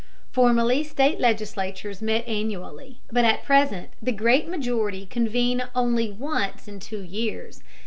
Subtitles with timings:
[0.31, 6.79] Formerly state legislatures met annually, but at present the great majority convene only once in
[6.79, 7.61] two years.